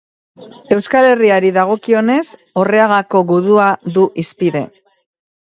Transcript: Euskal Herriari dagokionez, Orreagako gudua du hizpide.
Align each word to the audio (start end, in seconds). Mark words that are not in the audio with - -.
Euskal 0.75 1.09
Herriari 1.09 1.51
dagokionez, 1.57 2.23
Orreagako 2.63 3.23
gudua 3.35 3.69
du 3.99 4.09
hizpide. 4.25 4.65